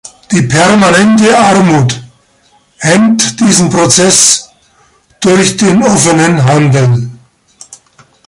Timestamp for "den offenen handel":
5.57-7.11